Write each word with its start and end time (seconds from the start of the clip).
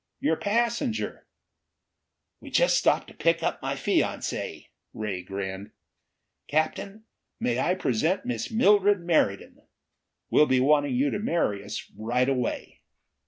Your 0.19 0.35
passenger" 0.35 1.27
"We 2.41 2.49
just 2.49 2.75
stopped 2.75 3.05
to 3.09 3.13
pick 3.13 3.43
up 3.43 3.61
my 3.61 3.75
fiancee," 3.75 4.69
Ray 4.95 5.21
grinned. 5.21 5.69
"Captain, 6.47 7.03
may 7.39 7.59
I 7.59 7.75
present 7.75 8.25
Miss 8.25 8.49
Mildred 8.49 8.99
Meriden? 9.01 9.61
We'll 10.31 10.47
be 10.47 10.59
wanting 10.59 10.95
you 10.95 11.11
to 11.11 11.19
marry 11.19 11.63
us 11.63 11.85
right 11.95 12.27
away." 12.27 12.79